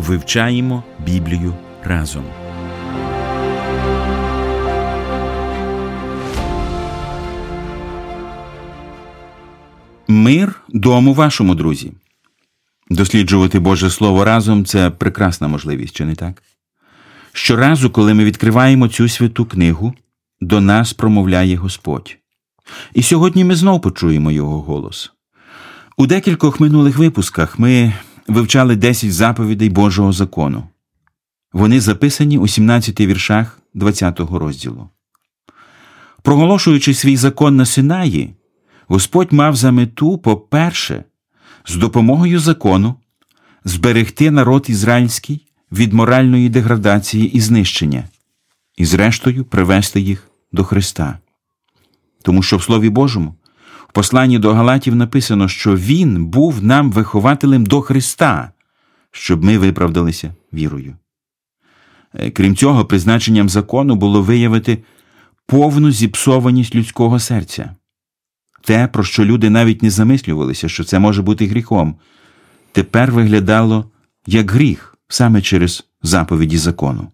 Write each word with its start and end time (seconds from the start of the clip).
Вивчаємо 0.00 0.84
Біблію 1.06 1.54
разом. 1.84 2.24
Мир 10.08 10.60
дому 10.68 11.14
вашому 11.14 11.54
друзі. 11.54 11.92
Досліджувати 12.90 13.58
Боже 13.58 13.90
Слово 13.90 14.24
разом 14.24 14.64
це 14.64 14.90
прекрасна 14.90 15.48
можливість, 15.48 15.96
чи 15.96 16.04
не 16.04 16.14
так? 16.14 16.42
Щоразу, 17.32 17.90
коли 17.90 18.14
ми 18.14 18.24
відкриваємо 18.24 18.88
цю 18.88 19.08
святу 19.08 19.44
книгу, 19.44 19.94
до 20.40 20.60
нас 20.60 20.92
промовляє 20.92 21.56
Господь. 21.56 22.16
І 22.94 23.02
сьогодні 23.02 23.44
ми 23.44 23.56
знов 23.56 23.80
почуємо 23.80 24.30
Його 24.30 24.62
голос. 24.62 25.12
У 25.96 26.06
декількох 26.06 26.60
минулих 26.60 26.98
випусках 26.98 27.58
ми 27.58 27.92
вивчали 28.32 28.76
10 28.76 29.12
заповідей 29.12 29.70
Божого 29.70 30.12
закону. 30.12 30.68
Вони 31.52 31.80
записані 31.80 32.38
у 32.38 32.48
17 32.48 33.00
віршах 33.00 33.58
20 33.74 34.20
розділу. 34.20 34.88
Проголошуючи 36.22 36.94
свій 36.94 37.16
закон 37.16 37.56
на 37.56 37.66
Синаї, 37.66 38.34
Господь 38.86 39.32
мав 39.32 39.56
за 39.56 39.72
мету, 39.72 40.18
по-перше, 40.18 41.04
з 41.66 41.76
допомогою 41.76 42.40
закону 42.40 42.94
зберегти 43.64 44.30
народ 44.30 44.66
ізраїльський 44.68 45.46
від 45.72 45.92
моральної 45.92 46.48
деградації 46.48 47.32
і 47.32 47.40
знищення, 47.40 48.04
і, 48.76 48.84
зрештою, 48.84 49.44
привести 49.44 50.00
їх 50.00 50.30
до 50.52 50.64
Христа. 50.64 51.18
Тому 52.22 52.42
що 52.42 52.56
в 52.56 52.62
Слові 52.62 52.88
Божому 52.88 53.34
в 53.90 53.92
посланні 53.92 54.38
до 54.38 54.54
Галатів 54.54 54.96
написано, 54.96 55.48
що 55.48 55.76
Він 55.76 56.26
був 56.26 56.64
нам 56.64 56.92
вихователем 56.92 57.66
до 57.66 57.80
Христа, 57.80 58.52
щоб 59.10 59.44
ми 59.44 59.58
виправдалися 59.58 60.34
вірою. 60.52 60.96
Е, 62.14 62.30
крім 62.30 62.56
цього, 62.56 62.84
призначенням 62.84 63.48
закону 63.48 63.94
було 63.94 64.22
виявити 64.22 64.78
повну 65.46 65.90
зіпсованість 65.90 66.74
людського 66.74 67.18
серця. 67.18 67.74
Те, 68.62 68.88
про 68.88 69.04
що 69.04 69.24
люди 69.24 69.50
навіть 69.50 69.82
не 69.82 69.90
замислювалися, 69.90 70.68
що 70.68 70.84
це 70.84 70.98
може 70.98 71.22
бути 71.22 71.46
гріхом, 71.46 71.94
тепер 72.72 73.12
виглядало 73.12 73.90
як 74.26 74.50
гріх 74.50 74.96
саме 75.08 75.42
через 75.42 75.84
заповіді 76.02 76.58
закону. 76.58 77.08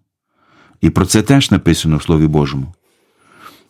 І 0.81 0.89
про 0.89 1.05
це 1.05 1.21
теж 1.21 1.51
написано 1.51 1.97
в 1.97 2.03
Слові 2.03 2.27
Божому. 2.27 2.73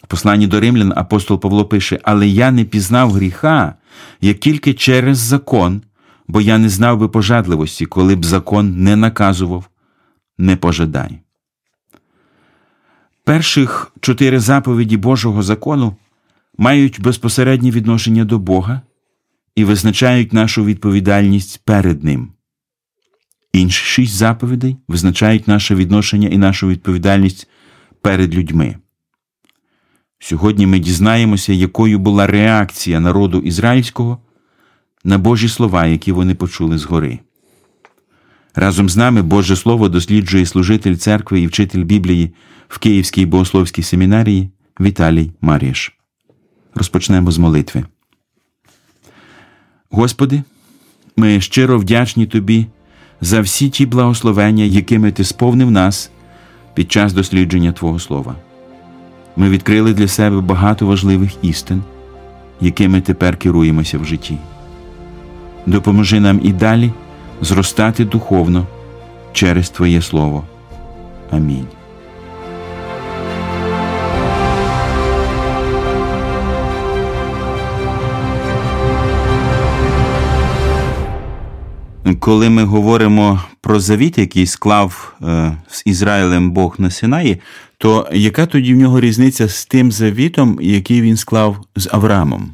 В 0.03 0.07
посланні 0.07 0.47
до 0.47 0.59
римлян 0.59 0.93
апостол 0.95 1.39
Павло 1.39 1.65
пише: 1.65 1.99
Але 2.03 2.27
я 2.27 2.51
не 2.51 2.63
пізнав 2.63 3.11
гріха, 3.11 3.75
як 4.21 4.39
тільки 4.39 4.73
через 4.73 5.17
закон, 5.17 5.81
бо 6.27 6.41
я 6.41 6.57
не 6.57 6.69
знав 6.69 6.97
би 6.97 7.07
пожадливості, 7.07 7.85
коли 7.85 8.15
б 8.15 8.25
закон 8.25 8.83
не 8.83 8.95
наказував, 8.95 9.69
не 10.37 10.55
пожадай. 10.55 11.19
Перших 13.23 13.91
чотири 14.01 14.39
заповіді 14.39 14.97
Божого 14.97 15.43
закону 15.43 15.95
мають 16.57 17.01
безпосереднє 17.01 17.71
відношення 17.71 18.25
до 18.25 18.39
Бога 18.39 18.81
і 19.55 19.63
визначають 19.63 20.33
нашу 20.33 20.65
відповідальність 20.65 21.61
перед 21.65 22.03
Ним. 22.03 22.31
Інші 23.53 23.85
шість 23.85 24.13
заповідей 24.13 24.77
визначають 24.87 25.47
наше 25.47 25.75
відношення 25.75 26.27
і 26.27 26.37
нашу 26.37 26.67
відповідальність 26.67 27.47
перед 28.01 28.35
людьми. 28.35 28.75
Сьогодні 30.19 30.67
ми 30.67 30.79
дізнаємося, 30.79 31.53
якою 31.53 31.99
була 31.99 32.27
реакція 32.27 32.99
народу 32.99 33.39
ізраїльського 33.39 34.17
на 35.03 35.17
Божі 35.17 35.49
слова, 35.49 35.85
які 35.85 36.11
вони 36.11 36.35
почули 36.35 36.77
згори. 36.77 37.19
Разом 38.55 38.89
з 38.89 38.97
нами 38.97 39.21
Боже 39.21 39.55
Слово 39.55 39.89
досліджує 39.89 40.45
служитель 40.45 40.95
церкви 40.95 41.41
і 41.41 41.47
вчитель 41.47 41.83
Біблії 41.83 42.33
в 42.67 42.79
Київській 42.79 43.25
богословській 43.25 43.83
семінарії 43.83 44.49
Віталій 44.79 45.31
Маріш. 45.41 45.93
Розпочнемо 46.75 47.31
з 47.31 47.37
молитви. 47.37 47.83
Господи, 49.89 50.43
ми 51.17 51.41
щиро 51.41 51.79
вдячні 51.79 52.25
Тобі 52.25 52.67
за 53.21 53.41
всі 53.41 53.69
ті 53.69 53.85
благословення, 53.85 54.63
якими 54.63 55.11
Ти 55.11 55.23
сповнив 55.23 55.71
нас 55.71 56.11
під 56.73 56.91
час 56.91 57.13
дослідження 57.13 57.71
Твого 57.71 57.99
Слова. 57.99 58.35
Ми 59.37 59.49
відкрили 59.49 59.93
для 59.93 60.07
себе 60.07 60.41
багато 60.41 60.85
важливих 60.85 61.31
істин, 61.41 61.83
якими 62.61 63.01
тепер 63.01 63.37
керуємося 63.37 63.97
в 63.97 64.05
житті. 64.05 64.37
Допоможи 65.65 66.19
нам 66.19 66.39
і 66.43 66.53
далі 66.53 66.91
зростати 67.41 68.05
духовно 68.05 68.67
через 69.33 69.69
Твоє 69.69 70.01
Слово. 70.01 70.43
Амінь. 71.31 71.67
Коли 82.15 82.49
ми 82.49 82.63
говоримо 82.63 83.41
про 83.61 83.79
завіт, 83.79 84.17
який 84.17 84.45
склав 84.45 85.15
е, 85.21 85.57
з 85.69 85.83
Ізраїлем 85.85 86.51
Бог 86.51 86.75
на 86.77 86.89
Синаї, 86.89 87.37
то 87.77 88.07
яка 88.13 88.45
тоді 88.45 88.73
в 88.73 88.77
нього 88.77 88.99
різниця 88.99 89.47
з 89.47 89.65
тим 89.65 89.91
завітом, 89.91 90.59
який 90.61 91.01
він 91.01 91.17
склав 91.17 91.57
з 91.75 91.89
Авраамом? 91.91 92.53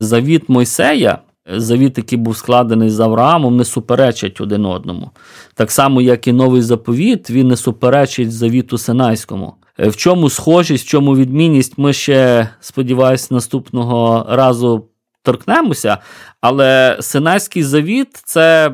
Завіт 0.00 0.48
Мойсея, 0.48 1.18
завіт, 1.56 1.98
який 1.98 2.18
був 2.18 2.36
складений 2.36 2.90
з 2.90 3.00
Авраамом, 3.00 3.56
не 3.56 3.64
суперечать 3.64 4.40
один 4.40 4.64
одному. 4.64 5.10
Так 5.54 5.70
само, 5.70 6.00
як 6.00 6.26
і 6.26 6.32
новий 6.32 6.62
заповіт, 6.62 7.30
він 7.30 7.48
не 7.48 7.56
суперечить 7.56 8.32
завіту 8.32 8.78
Синайському. 8.78 9.54
В 9.78 9.96
чому 9.96 10.30
схожість, 10.30 10.86
в 10.86 10.88
чому 10.88 11.16
відмінність, 11.16 11.78
ми 11.78 11.92
ще, 11.92 12.48
сподіваюся, 12.60 13.34
наступного 13.34 14.26
разу 14.28 14.84
торкнемося. 15.22 15.98
Але 16.40 16.96
Синайський 17.00 17.62
завіт 17.62 18.08
це 18.24 18.72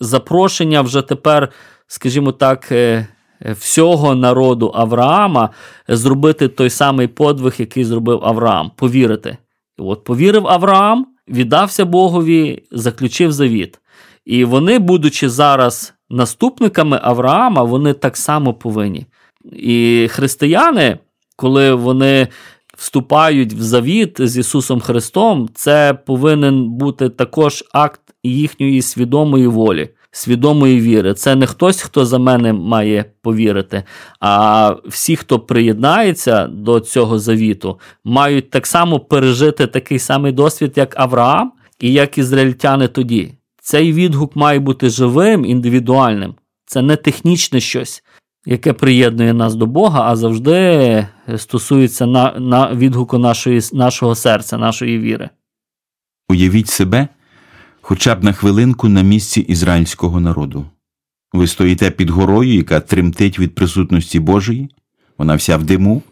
запрошення 0.00 0.80
вже 0.80 1.02
тепер, 1.02 1.48
скажімо 1.86 2.32
так, 2.32 2.72
е, 2.72 3.06
всього 3.40 4.14
народу 4.14 4.72
Авраама 4.74 5.50
зробити 5.88 6.48
той 6.48 6.70
самий 6.70 7.06
подвиг, 7.06 7.54
який 7.58 7.84
зробив 7.84 8.20
Авраам, 8.24 8.70
повірити. 8.76 9.36
І 9.78 9.82
от 9.82 10.04
повірив 10.04 10.48
Авраам, 10.48 11.06
віддався 11.28 11.84
Богові, 11.84 12.62
заключив 12.70 13.32
завіт. 13.32 13.80
І 14.24 14.44
вони, 14.44 14.78
будучи 14.78 15.28
зараз 15.28 15.94
наступниками 16.10 17.00
Авраама, 17.02 17.62
вони 17.62 17.92
так 17.92 18.16
само 18.16 18.54
повинні. 18.54 19.06
І 19.52 20.08
християни, 20.10 20.98
коли 21.36 21.74
вони 21.74 22.28
вступають 22.76 23.52
в 23.52 23.62
завіт 23.62 24.16
з 24.18 24.36
Ісусом 24.36 24.80
Христом, 24.80 25.48
це 25.54 25.98
повинен 26.06 26.70
бути 26.70 27.08
також 27.08 27.64
акт 27.72 28.00
їхньої 28.22 28.82
свідомої 28.82 29.46
волі, 29.46 29.90
свідомої 30.10 30.80
віри. 30.80 31.14
Це 31.14 31.34
не 31.34 31.46
хтось, 31.46 31.82
хто 31.82 32.06
за 32.06 32.18
мене 32.18 32.52
має 32.52 33.04
повірити, 33.22 33.82
а 34.20 34.74
всі, 34.86 35.16
хто 35.16 35.40
приєднається 35.40 36.46
до 36.46 36.80
цього 36.80 37.18
завіту, 37.18 37.78
мають 38.04 38.50
так 38.50 38.66
само 38.66 39.00
пережити 39.00 39.66
такий 39.66 39.98
самий 39.98 40.32
досвід, 40.32 40.72
як 40.76 41.00
Авраам 41.00 41.52
і 41.80 41.92
як 41.92 42.18
ізраїльтяни 42.18 42.88
тоді. 42.88 43.34
Цей 43.60 43.92
відгук 43.92 44.36
має 44.36 44.58
бути 44.58 44.90
живим, 44.90 45.44
індивідуальним. 45.44 46.34
Це 46.66 46.82
не 46.82 46.96
технічне 46.96 47.60
щось 47.60 48.03
яке 48.46 48.72
приєднує 48.72 49.34
нас 49.34 49.54
до 49.54 49.66
Бога, 49.66 50.02
а 50.02 50.16
завжди 50.16 51.06
стосується 51.36 52.06
на, 52.06 52.32
на 52.38 52.74
відгуку 52.74 53.18
нашої, 53.18 53.60
нашого 53.72 54.14
серця, 54.14 54.58
нашої 54.58 54.98
віри. 54.98 55.30
Уявіть 56.28 56.68
себе 56.68 57.08
хоча 57.80 58.14
б 58.14 58.24
на 58.24 58.32
хвилинку 58.32 58.88
на 58.88 59.02
місці 59.02 59.40
ізраїльського 59.40 60.20
народу. 60.20 60.66
Ви 61.32 61.46
стоїте 61.46 61.90
під 61.90 62.10
горою, 62.10 62.54
яка 62.54 62.80
тремтить 62.80 63.38
від 63.38 63.54
присутності 63.54 64.20
Божої, 64.20 64.68
вона 65.18 65.34
вся 65.34 65.56
в 65.56 65.64
диму, 65.64 66.02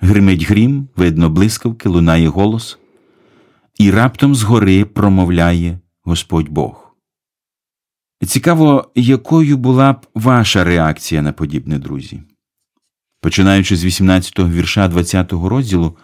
гримить 0.00 0.42
грім, 0.42 0.88
видно 0.96 1.30
блискавки, 1.30 1.88
лунає 1.88 2.28
голос, 2.28 2.78
і 3.78 3.90
раптом 3.90 4.34
згори 4.34 4.84
промовляє 4.84 5.78
Господь 6.02 6.48
Бог. 6.48 6.89
Цікаво, 8.26 8.90
якою 8.94 9.56
була 9.56 9.92
б 9.92 10.06
ваша 10.14 10.64
реакція 10.64 11.22
на 11.22 11.32
подібне, 11.32 11.78
друзі? 11.78 12.22
Починаючи 13.20 13.76
з 13.76 13.84
18-го 13.84 14.50
вірша 14.50 14.88
20-го 14.88 15.48
розділу, 15.48 15.96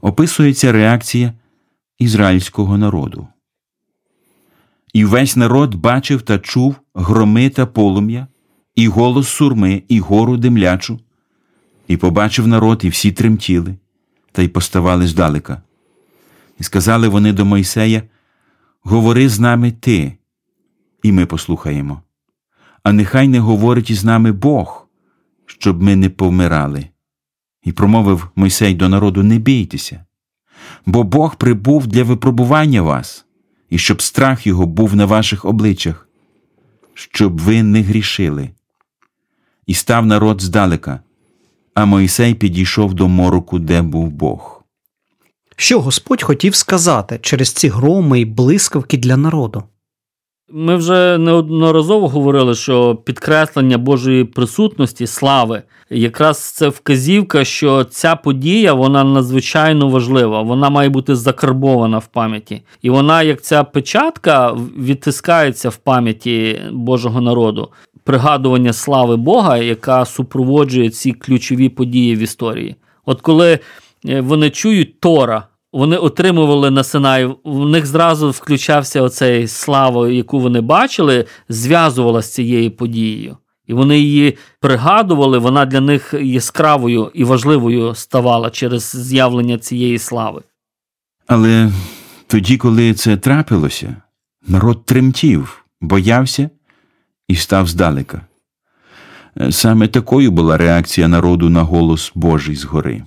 описується 0.00 0.72
реакція 0.72 1.32
ізраїльського 1.98 2.78
народу. 2.78 3.28
І 4.92 5.04
весь 5.04 5.36
народ 5.36 5.74
бачив 5.74 6.22
та 6.22 6.38
чув 6.38 6.76
громи 6.94 7.50
та 7.50 7.66
полум'я, 7.66 8.26
і 8.74 8.88
голос 8.88 9.28
сурми, 9.28 9.82
і 9.88 10.00
гору 10.00 10.36
димлячу, 10.36 11.00
і 11.88 11.96
побачив 11.96 12.46
народ, 12.46 12.80
і 12.84 12.88
всі 12.88 13.12
тремтіли, 13.12 13.74
та 14.32 14.42
й 14.42 14.48
поставали 14.48 15.06
здалека. 15.06 15.62
І 16.58 16.62
сказали 16.62 17.08
вони 17.08 17.32
до 17.32 17.44
Мойсея: 17.44 18.02
Говори 18.82 19.28
з 19.28 19.40
нами 19.40 19.70
ти, 19.70 20.16
і 21.02 21.12
ми 21.12 21.26
послухаємо. 21.26 22.02
А 22.82 22.92
нехай 22.92 23.28
не 23.28 23.38
говорить 23.38 23.90
із 23.90 24.04
нами 24.04 24.32
Бог, 24.32 24.88
щоб 25.46 25.82
ми 25.82 25.96
не 25.96 26.10
повмирали. 26.10 26.86
І 27.62 27.72
промовив 27.72 28.28
Мойсей 28.36 28.74
до 28.74 28.88
народу: 28.88 29.22
Не 29.22 29.38
бійтеся, 29.38 30.04
бо 30.86 31.02
Бог 31.02 31.36
прибув 31.36 31.86
для 31.86 32.02
випробування 32.02 32.82
вас, 32.82 33.24
і 33.70 33.78
щоб 33.78 34.02
страх 34.02 34.46
його 34.46 34.66
був 34.66 34.96
на 34.96 35.06
ваших 35.06 35.44
обличчях, 35.44 36.08
щоб 36.94 37.40
ви 37.40 37.62
не 37.62 37.82
грішили. 37.82 38.50
І 39.66 39.74
став 39.74 40.06
народ 40.06 40.42
здалека, 40.42 41.00
а 41.74 41.84
Мойсей 41.84 42.34
підійшов 42.34 42.94
до 42.94 43.08
мороку, 43.08 43.58
де 43.58 43.82
був 43.82 44.10
Бог. 44.10 44.64
Що 45.56 45.80
Господь 45.80 46.22
хотів 46.22 46.54
сказати 46.54 47.18
через 47.22 47.52
ці 47.52 47.68
громи 47.68 48.20
і 48.20 48.24
блискавки 48.24 48.98
для 48.98 49.16
народу? 49.16 49.64
Ми 50.54 50.76
вже 50.76 51.18
неодноразово 51.18 52.08
говорили, 52.08 52.54
що 52.54 52.96
підкреслення 52.96 53.78
Божої 53.78 54.24
присутності, 54.24 55.06
слави, 55.06 55.62
якраз 55.90 56.38
це 56.38 56.68
вказівка, 56.68 57.44
що 57.44 57.84
ця 57.84 58.16
подія 58.16 58.74
вона 58.74 59.04
надзвичайно 59.04 59.88
важлива, 59.88 60.42
вона 60.42 60.70
має 60.70 60.88
бути 60.88 61.16
закарбована 61.16 61.98
в 61.98 62.06
пам'яті. 62.06 62.62
І 62.82 62.90
вона, 62.90 63.22
як 63.22 63.42
ця 63.42 63.64
печатка, 63.64 64.56
відтискається 64.78 65.68
в 65.68 65.76
пам'яті 65.76 66.60
Божого 66.72 67.20
народу. 67.20 67.68
Пригадування 68.04 68.72
слави 68.72 69.16
Бога, 69.16 69.58
яка 69.58 70.04
супроводжує 70.04 70.90
ці 70.90 71.12
ключові 71.12 71.68
події 71.68 72.16
в 72.16 72.18
історії. 72.18 72.76
От 73.06 73.20
коли 73.20 73.58
е, 74.08 74.20
вони 74.20 74.50
чують 74.50 75.00
Тора 75.00 75.46
вони 75.72 75.96
отримували 75.96 76.70
на 76.70 76.84
Синай, 76.84 77.36
в 77.44 77.68
них 77.68 77.86
зразу 77.86 78.30
включався 78.30 79.02
оцей 79.02 79.48
слава, 79.48 80.08
яку 80.08 80.40
вони 80.40 80.60
бачили, 80.60 81.26
зв'язувала 81.48 82.22
з 82.22 82.32
цією 82.32 82.70
подією. 82.70 83.36
І 83.66 83.74
вони 83.74 83.98
її 83.98 84.36
пригадували, 84.60 85.38
вона 85.38 85.66
для 85.66 85.80
них 85.80 86.14
яскравою 86.22 87.10
і 87.14 87.24
важливою 87.24 87.94
ставала 87.94 88.50
через 88.50 88.96
з'явлення 88.96 89.58
цієї 89.58 89.98
слави. 89.98 90.42
Але 91.26 91.72
тоді, 92.26 92.56
коли 92.56 92.94
це 92.94 93.16
трапилося, 93.16 93.96
народ 94.46 94.84
тремтів, 94.84 95.64
боявся 95.80 96.50
і 97.28 97.34
став 97.34 97.68
здалека. 97.68 98.20
Саме 99.50 99.88
такою 99.88 100.30
була 100.30 100.56
реакція 100.56 101.08
народу 101.08 101.48
на 101.48 101.62
голос 101.62 102.12
Божий 102.14 102.56
згори. 102.56 103.02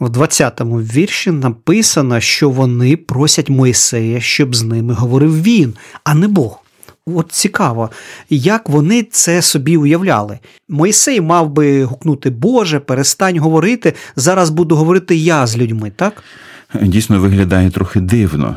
В 0.00 0.06
20-му 0.06 0.76
вірші 0.76 1.30
написано, 1.30 2.20
що 2.20 2.50
вони 2.50 2.96
просять 2.96 3.50
Моїсея, 3.50 4.20
щоб 4.20 4.54
з 4.54 4.62
ними 4.62 4.94
говорив 4.94 5.42
він, 5.42 5.74
а 6.04 6.14
не 6.14 6.28
Бог. 6.28 6.58
От 7.06 7.32
цікаво, 7.32 7.90
як 8.30 8.68
вони 8.68 9.02
це 9.02 9.42
собі 9.42 9.76
уявляли. 9.76 10.38
Моїсей 10.68 11.20
мав 11.20 11.50
би 11.50 11.84
гукнути 11.84 12.30
Боже, 12.30 12.80
перестань 12.80 13.38
говорити. 13.38 13.94
Зараз 14.16 14.50
буду 14.50 14.76
говорити 14.76 15.16
я 15.16 15.46
з 15.46 15.58
людьми, 15.58 15.92
так? 15.96 16.22
Дійсно 16.82 17.20
виглядає 17.20 17.70
трохи 17.70 18.00
дивно. 18.00 18.56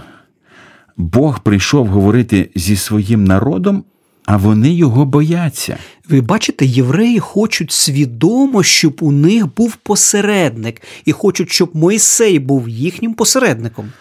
Бог 0.98 1.39
прийшов 1.39 1.88
говорити 1.88 2.50
зі 2.56 2.75
своїм 2.75 3.24
народом, 3.24 3.84
а 4.25 4.38
вони 4.38 4.74
його 4.74 5.06
бояться. 5.06 5.78
Ви 6.10 6.22
бачите, 6.22 6.66
євреї 6.66 7.20
хочуть 7.20 7.72
свідомо, 7.72 8.64
щоб 8.64 8.98
у 9.02 9.12
них 9.12 9.56
був 9.56 9.75
посередник, 9.75 10.81
і 11.06 11.12
хочуть, 11.12 11.52
щоб 11.52 11.72
Мойсей 11.74 12.40
був 12.40 12.70
їхнім 12.70 13.14
посередником. 13.14 13.92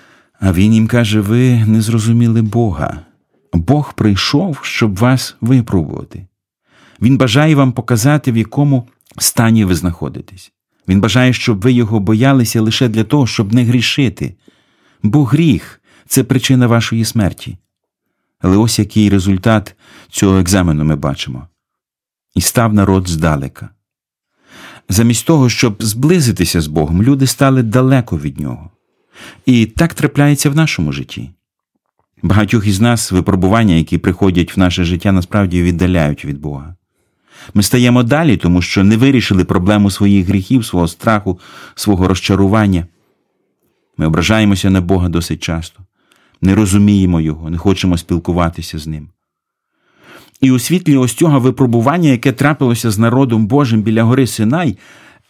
А 0.40 0.52
він 0.52 0.74
їм 0.74 0.86
каже: 0.86 1.20
ви 1.20 1.64
не 1.66 1.80
зрозуміли 1.80 2.42
Бога. 2.42 3.00
Бог 3.52 3.94
прийшов, 3.94 4.58
щоб 4.62 4.98
вас 4.98 5.36
випробувати. 5.40 6.26
Він 7.02 7.16
бажає 7.16 7.54
вам 7.54 7.72
показати, 7.72 8.32
в 8.32 8.36
якому 8.36 8.88
стані 9.18 9.64
ви 9.64 9.74
знаходитесь. 9.74 10.52
Він 10.88 11.00
бажає, 11.00 11.32
щоб 11.32 11.60
ви 11.60 11.72
його 11.72 12.00
боялися 12.00 12.60
лише 12.60 12.88
для 12.88 13.04
того, 13.04 13.26
щоб 13.26 13.52
не 13.52 13.64
грішити. 13.64 14.34
Бо 15.02 15.24
гріх 15.24 15.80
це 16.06 16.24
причина 16.24 16.66
вашої 16.66 17.04
смерті. 17.04 17.56
Але 18.42 18.56
ось 18.56 18.78
який 18.78 19.10
результат 19.10 19.74
цього 20.10 20.38
екзамену 20.38 20.84
ми 20.84 20.96
бачимо. 20.96 21.48
І 22.34 22.40
став 22.40 22.74
народ 22.74 23.08
здалека. 23.08 23.68
Замість 24.88 25.26
того, 25.26 25.48
щоб 25.48 25.82
зблизитися 25.82 26.60
з 26.60 26.66
Богом, 26.66 27.02
люди 27.02 27.26
стали 27.26 27.62
далеко 27.62 28.18
від 28.18 28.40
нього. 28.40 28.70
І 29.46 29.66
так 29.66 29.94
трапляється 29.94 30.50
в 30.50 30.56
нашому 30.56 30.92
житті. 30.92 31.30
Багатьох 32.22 32.66
із 32.66 32.80
нас 32.80 33.12
випробування, 33.12 33.74
які 33.74 33.98
приходять 33.98 34.56
в 34.56 34.60
наше 34.60 34.84
життя, 34.84 35.12
насправді 35.12 35.62
віддаляють 35.62 36.24
від 36.24 36.40
Бога. 36.40 36.76
Ми 37.54 37.62
стаємо 37.62 38.02
далі, 38.02 38.36
тому 38.36 38.62
що 38.62 38.84
не 38.84 38.96
вирішили 38.96 39.44
проблему 39.44 39.90
своїх 39.90 40.26
гріхів, 40.26 40.64
свого 40.64 40.88
страху, 40.88 41.40
свого 41.74 42.08
розчарування. 42.08 42.86
Ми 43.96 44.06
ображаємося 44.06 44.70
на 44.70 44.80
Бога 44.80 45.08
досить 45.08 45.42
часто 45.42 45.82
не 46.42 46.54
розуміємо 46.54 47.20
Його, 47.20 47.50
не 47.50 47.58
хочемо 47.58 47.98
спілкуватися 47.98 48.78
з 48.78 48.86
ним. 48.86 49.08
І 50.40 50.50
у 50.50 50.58
світлі 50.58 50.96
ось 50.96 51.12
цього 51.12 51.40
випробування, 51.40 52.08
яке 52.08 52.32
трапилося 52.32 52.90
з 52.90 52.98
народом 52.98 53.46
Божим 53.46 53.82
біля 53.82 54.02
гори 54.02 54.26
Синай, 54.26 54.78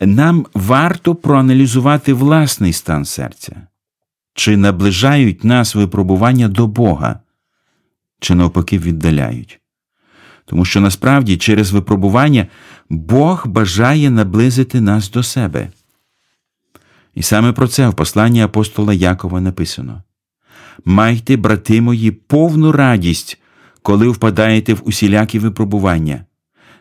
нам 0.00 0.47
варто 0.55 1.14
проаналізувати 1.14 2.12
власний 2.12 2.73
стан 2.73 3.05
серця, 3.05 3.56
чи 4.35 4.56
наближають 4.56 5.44
нас 5.44 5.75
випробування 5.75 6.49
до 6.49 6.67
Бога, 6.67 7.20
чи 8.20 8.35
навпаки 8.35 8.79
віддаляють. 8.79 9.60
Тому 10.44 10.65
що 10.65 10.81
насправді 10.81 11.36
через 11.36 11.72
випробування 11.72 12.46
Бог 12.91 13.46
бажає 13.46 14.10
наблизити 14.10 14.81
нас 14.81 15.10
до 15.10 15.22
себе. 15.22 15.69
І 17.15 17.22
саме 17.22 17.53
про 17.53 17.69
це 17.69 17.89
в 17.89 17.94
посланні 17.94 18.43
апостола 18.43 18.94
Якова 18.94 19.41
написано 19.41 20.03
Майте, 20.84 21.36
брати 21.36 21.81
мої, 21.81 22.10
повну 22.10 22.72
радість, 22.72 23.38
коли 23.82 24.08
впадаєте 24.08 24.74
в 24.74 24.82
усілякі 24.84 25.38
випробування, 25.38 26.24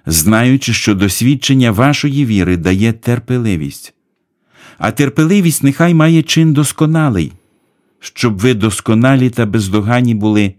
знаючи, 0.06 0.74
що 0.74 0.96
досвідчення 0.96 1.72
вашої 1.72 2.26
віри 2.26 2.58
дає 2.58 2.94
терпеливість, 2.94 3.94
а 4.78 4.92
терпеливість 4.92 5.64
нехай 5.64 5.94
має 5.94 6.24
чин 6.24 6.54
досконалий, 6.54 7.34
щоб 8.00 8.40
ви 8.40 8.54
досконалі 8.54 9.30
та 9.30 9.46
бездоганні 9.46 10.16
були 10.16 10.54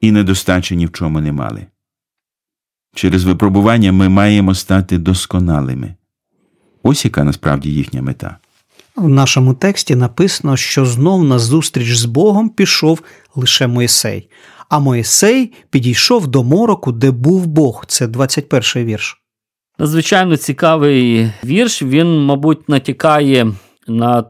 і 0.00 0.12
недостачі 0.12 0.76
ні 0.76 0.86
в 0.86 0.92
чому 0.92 1.20
не 1.20 1.32
мали. 1.32 1.66
Через 2.94 3.24
випробування 3.24 3.92
ми 3.92 4.08
маємо 4.08 4.54
стати 4.54 4.98
досконалими. 4.98 5.94
Ось 6.82 7.04
яка 7.04 7.24
насправді 7.24 7.70
їхня 7.70 8.02
мета. 8.02 8.38
В 8.98 9.08
нашому 9.08 9.54
тексті 9.54 9.94
написано, 9.94 10.56
що 10.56 10.86
знов 10.86 11.24
на 11.24 11.38
зустріч 11.38 11.96
з 11.96 12.04
Богом 12.04 12.48
пішов 12.48 13.02
лише 13.34 13.66
Моїсей, 13.66 14.30
а 14.68 14.78
Моїсей 14.78 15.52
підійшов 15.70 16.26
до 16.26 16.44
мороку, 16.44 16.92
де 16.92 17.10
був 17.10 17.46
Бог. 17.46 17.84
Це 17.86 18.06
21 18.06 18.84
вірш. 18.84 19.22
Надзвичайно 19.78 20.36
цікавий 20.36 21.30
вірш. 21.44 21.82
Він, 21.82 22.24
мабуть, 22.24 22.68
натякає 22.68 23.52
на 23.88 24.24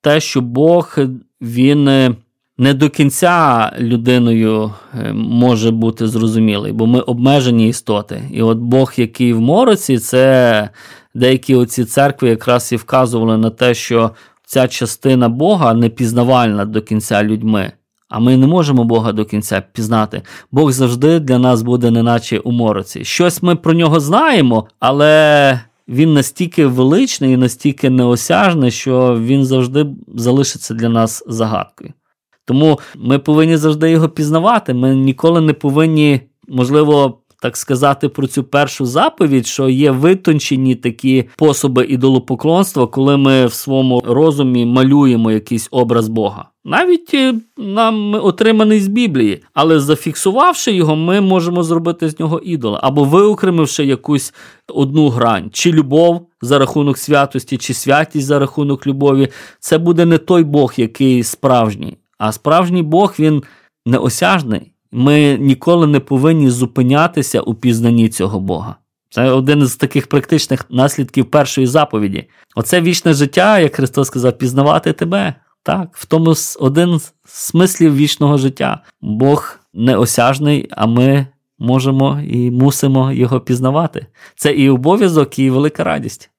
те, 0.00 0.20
що 0.20 0.40
Бог 0.40 0.98
він 1.40 1.88
е, 1.88 2.14
не 2.58 2.74
до 2.74 2.90
кінця 2.90 3.70
людиною 3.78 4.72
е, 4.94 5.12
може 5.12 5.70
бути 5.70 6.08
зрозумілий, 6.08 6.72
бо 6.72 6.86
ми 6.86 7.00
обмежені 7.00 7.68
істоти. 7.68 8.22
І 8.32 8.42
от 8.42 8.58
Бог, 8.58 8.92
який 8.96 9.32
в 9.32 9.40
мороці, 9.40 9.98
це 9.98 10.68
деякі 11.14 11.54
оці 11.54 11.84
церкви 11.84 12.28
якраз 12.28 12.72
і 12.72 12.76
вказували 12.76 13.36
на 13.36 13.50
те, 13.50 13.74
що 13.74 14.10
ця 14.44 14.68
частина 14.68 15.28
Бога 15.28 15.74
не 15.74 15.88
пізнавальна 15.88 16.64
до 16.64 16.82
кінця 16.82 17.24
людьми. 17.24 17.72
А 18.08 18.18
ми 18.18 18.36
не 18.36 18.46
можемо 18.46 18.84
Бога 18.84 19.12
до 19.12 19.24
кінця 19.24 19.62
пізнати. 19.72 20.22
Бог 20.52 20.72
завжди 20.72 21.20
для 21.20 21.38
нас 21.38 21.62
буде, 21.62 21.90
неначе 21.90 22.38
у 22.38 22.52
мороці. 22.52 23.04
Щось 23.04 23.42
ми 23.42 23.56
про 23.56 23.72
нього 23.72 24.00
знаємо, 24.00 24.68
але 24.80 25.60
він 25.88 26.14
настільки 26.14 26.66
величний 26.66 27.32
і 27.32 27.36
настільки 27.36 27.90
неосяжний, 27.90 28.70
що 28.70 29.18
він 29.20 29.44
завжди 29.44 29.86
залишиться 30.14 30.74
для 30.74 30.88
нас 30.88 31.24
загадкою. 31.26 31.92
Тому 32.44 32.78
ми 32.96 33.18
повинні 33.18 33.56
завжди 33.56 33.90
його 33.90 34.08
пізнавати. 34.08 34.74
Ми 34.74 34.94
ніколи 34.94 35.40
не 35.40 35.52
повинні, 35.52 36.20
можливо, 36.48 37.18
так 37.44 37.56
сказати, 37.56 38.08
про 38.08 38.26
цю 38.26 38.44
першу 38.44 38.86
заповідь, 38.86 39.46
що 39.46 39.68
є 39.68 39.90
витончені 39.90 40.74
такі 40.74 41.24
способи 41.32 41.84
ідолопоклонства, 41.84 42.86
коли 42.86 43.16
ми 43.16 43.46
в 43.46 43.52
своєму 43.52 44.02
розумі 44.06 44.66
малюємо 44.66 45.30
якийсь 45.30 45.68
образ 45.70 46.08
Бога. 46.08 46.48
Навіть 46.64 47.14
е, 47.14 47.34
нам 47.58 48.14
отриманий 48.14 48.80
з 48.80 48.88
Біблії, 48.88 49.42
але 49.54 49.80
зафіксувавши 49.80 50.72
його, 50.72 50.96
ми 50.96 51.20
можемо 51.20 51.62
зробити 51.62 52.08
з 52.08 52.20
нього 52.20 52.38
ідола 52.44 52.80
або 52.82 53.04
виокремивши 53.04 53.84
якусь 53.84 54.34
одну 54.68 55.08
грань, 55.08 55.50
чи 55.52 55.72
любов 55.72 56.26
за 56.42 56.58
рахунок 56.58 56.98
святості, 56.98 57.58
чи 57.58 57.74
святість 57.74 58.26
за 58.26 58.38
рахунок 58.38 58.86
любові. 58.86 59.28
Це 59.60 59.78
буде 59.78 60.04
не 60.04 60.18
той 60.18 60.44
Бог, 60.44 60.72
який 60.76 61.22
справжній. 61.22 61.96
А 62.18 62.32
справжній 62.32 62.82
Бог 62.82 63.14
він 63.18 63.42
неосяжний. 63.86 64.73
Ми 64.96 65.38
ніколи 65.40 65.86
не 65.86 66.00
повинні 66.00 66.50
зупинятися 66.50 67.40
у 67.40 67.54
пізнанні 67.54 68.08
цього 68.08 68.40
Бога. 68.40 68.76
Це 69.10 69.30
один 69.30 69.66
з 69.66 69.76
таких 69.76 70.06
практичних 70.06 70.66
наслідків 70.70 71.30
першої 71.30 71.66
заповіді. 71.66 72.24
Оце 72.56 72.80
вічне 72.80 73.14
життя, 73.14 73.58
як 73.58 73.76
Христос 73.76 74.08
сказав, 74.08 74.38
пізнавати 74.38 74.92
тебе. 74.92 75.34
Так, 75.62 75.88
в 75.92 76.06
тому 76.06 76.34
один 76.60 76.98
з 76.98 77.14
смислів 77.24 77.96
вічного 77.96 78.38
життя. 78.38 78.82
Бог 79.00 79.58
неосяжний, 79.74 80.68
а 80.70 80.86
ми 80.86 81.26
можемо 81.58 82.20
і 82.20 82.50
мусимо 82.50 83.12
його 83.12 83.40
пізнавати. 83.40 84.06
Це 84.36 84.52
і 84.52 84.68
обов'язок, 84.68 85.38
і 85.38 85.50
велика 85.50 85.84
радість. 85.84 86.30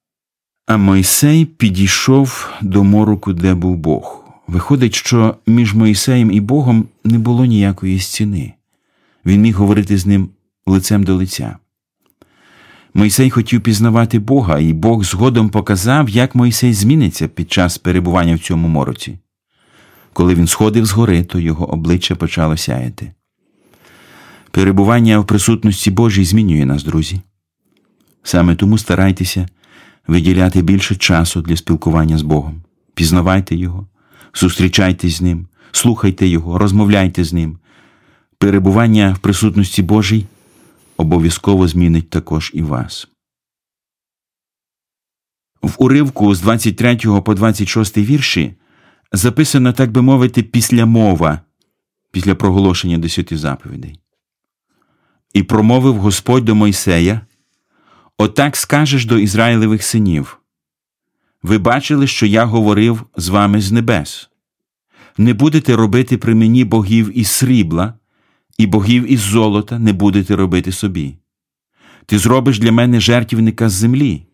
А 0.67 0.77
Мойсей 0.77 1.45
підійшов 1.45 2.50
до 2.62 2.83
мороку, 2.83 3.33
де 3.33 3.53
був 3.53 3.77
Бог. 3.77 4.25
Виходить, 4.47 4.95
що 4.95 5.35
між 5.47 5.73
Моїсеєм 5.73 6.31
і 6.31 6.39
Богом 6.39 6.87
не 7.03 7.19
було 7.19 7.45
ніякої 7.45 7.99
стіни. 7.99 8.53
Він 9.25 9.41
міг 9.41 9.55
говорити 9.55 9.97
з 9.97 10.05
ним 10.05 10.29
лицем 10.65 11.03
до 11.03 11.15
лиця. 11.15 11.57
Мойсей 12.93 13.29
хотів 13.29 13.61
пізнавати 13.61 14.19
Бога, 14.19 14.59
і 14.59 14.73
Бог 14.73 15.03
згодом 15.03 15.49
показав, 15.49 16.09
як 16.09 16.35
Мойсей 16.35 16.73
зміниться 16.73 17.27
під 17.27 17.51
час 17.51 17.77
перебування 17.77 18.35
в 18.35 18.39
цьому 18.39 18.67
мороці. 18.67 19.19
Коли 20.13 20.35
він 20.35 20.47
сходив 20.47 20.85
з 20.85 20.91
гори, 20.91 21.23
то 21.23 21.39
його 21.39 21.73
обличчя 21.73 22.15
почало 22.15 22.57
сяяти. 22.57 23.11
Перебування 24.51 25.19
в 25.19 25.27
присутності 25.27 25.91
Божій 25.91 26.25
змінює 26.25 26.65
нас, 26.65 26.83
друзі. 26.83 27.21
Саме 28.23 28.55
тому 28.55 28.77
старайтеся 28.77 29.47
виділяти 30.07 30.61
більше 30.61 30.95
часу 30.95 31.41
для 31.41 31.55
спілкування 31.55 32.17
з 32.17 32.21
Богом. 32.21 32.61
Пізнавайте 32.93 33.55
Його, 33.55 33.87
зустрічайтесь 34.35 35.17
з 35.17 35.21
Ним, 35.21 35.47
слухайте 35.71 36.27
Його, 36.27 36.57
розмовляйте 36.57 37.23
з 37.23 37.33
Ним. 37.33 37.57
Перебування 38.37 39.13
в 39.13 39.19
присутності 39.19 39.81
Божій 39.81 40.25
обов'язково 40.97 41.67
змінить 41.67 42.09
також 42.09 42.51
і 42.53 42.61
вас. 42.61 43.07
В 45.61 45.75
уривку 45.77 46.35
з 46.35 46.41
23 46.41 46.97
по 47.25 47.33
26 47.33 47.97
вірші 47.97 48.53
записано, 49.11 49.73
так 49.73 49.91
би 49.91 50.01
мовити, 50.01 50.43
післямова 50.43 51.39
після 52.11 52.35
проголошення 52.35 52.97
десяти 52.97 53.37
заповідей. 53.37 53.99
І 55.33 55.43
промовив 55.43 55.95
Господь 55.95 56.45
до 56.45 56.55
Мойсея 56.55 57.21
Отак 58.17 58.57
скажеш 58.57 59.05
до 59.05 59.17
Ізраїлевих 59.17 59.83
синів. 59.83 60.39
Ви 61.45 61.57
бачили, 61.57 62.07
що 62.07 62.25
я 62.25 62.45
говорив 62.45 63.03
з 63.17 63.29
вами 63.29 63.61
з 63.61 63.71
небес. 63.71 64.29
Не 65.17 65.33
будете 65.33 65.75
робити 65.75 66.17
при 66.17 66.35
мені 66.35 66.63
богів 66.63 67.17
із 67.17 67.27
срібла, 67.27 67.93
і 68.57 68.65
богів 68.65 69.11
із 69.11 69.19
золота 69.19 69.79
не 69.79 69.93
будете 69.93 70.35
робити 70.35 70.71
собі. 70.71 71.15
Ти 72.05 72.19
зробиш 72.19 72.59
для 72.59 72.71
мене 72.71 72.99
жертівника 72.99 73.69
з 73.69 73.73
землі, 73.73 74.25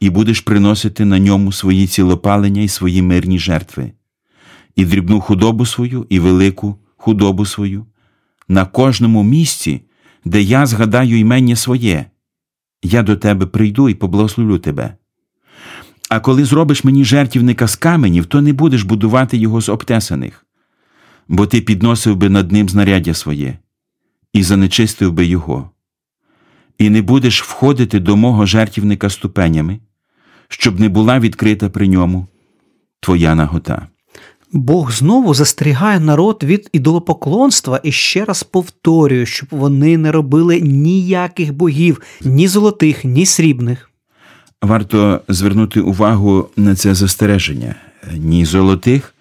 і 0.00 0.10
будеш 0.10 0.40
приносити 0.40 1.04
на 1.04 1.18
ньому 1.18 1.52
свої 1.52 1.86
цілопалення 1.86 2.62
і 2.62 2.68
свої 2.68 3.02
мирні 3.02 3.38
жертви, 3.38 3.92
і 4.76 4.84
дрібну 4.84 5.20
худобу 5.20 5.66
свою, 5.66 6.06
і 6.08 6.18
велику 6.18 6.78
худобу 6.96 7.46
свою, 7.46 7.86
на 8.48 8.66
кожному 8.66 9.22
місці, 9.22 9.80
де 10.24 10.42
я 10.42 10.66
згадаю 10.66 11.18
імення 11.18 11.56
своє, 11.56 12.06
я 12.82 13.02
до 13.02 13.16
тебе 13.16 13.46
прийду 13.46 13.88
і 13.88 13.94
поблагословлю 13.94 14.58
тебе. 14.58 14.96
А 16.10 16.20
коли 16.20 16.44
зробиш 16.44 16.84
мені 16.84 17.04
жертівника 17.04 17.68
з 17.68 17.76
каменів, 17.76 18.26
то 18.26 18.42
не 18.42 18.52
будеш 18.52 18.82
будувати 18.82 19.36
його 19.36 19.60
з 19.60 19.68
обтесаних, 19.68 20.46
бо 21.28 21.46
ти 21.46 21.60
підносив 21.60 22.16
би 22.16 22.28
над 22.28 22.52
ним 22.52 22.68
знаряддя 22.68 23.14
своє 23.14 23.58
і 24.32 24.42
занечистив 24.42 25.12
би 25.12 25.26
його, 25.26 25.70
і 26.78 26.90
не 26.90 27.02
будеш 27.02 27.42
входити 27.42 28.00
до 28.00 28.16
мого 28.16 28.46
жертівника 28.46 29.10
ступенями, 29.10 29.80
щоб 30.48 30.80
не 30.80 30.88
була 30.88 31.18
відкрита 31.18 31.68
при 31.68 31.88
ньому 31.88 32.26
твоя 33.00 33.34
нагота. 33.34 33.88
Бог 34.52 34.92
знову 34.92 35.34
застерігає 35.34 36.00
народ 36.00 36.40
від 36.44 36.70
ідолопоклонства 36.72 37.80
і 37.82 37.92
ще 37.92 38.24
раз 38.24 38.42
повторює, 38.42 39.26
щоб 39.26 39.48
вони 39.52 39.98
не 39.98 40.12
робили 40.12 40.60
ніяких 40.60 41.54
богів, 41.54 42.00
ні 42.24 42.48
золотих, 42.48 43.04
ні 43.04 43.26
срібних. 43.26 43.90
Варто 44.64 45.20
звернути 45.28 45.80
увагу 45.80 46.48
на 46.56 46.74
це 46.74 46.94
застереження 46.94 47.74
ні 48.16 48.44
золотих, 48.44 49.14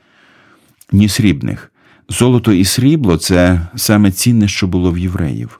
ні 0.91 1.09
срібних. 1.09 1.71
Золото 2.09 2.53
і 2.53 2.65
срібло 2.65 3.17
це 3.17 3.67
саме 3.75 4.11
цінне, 4.11 4.47
що 4.47 4.67
було 4.67 4.91
в 4.91 4.97
євреїв. 4.97 5.59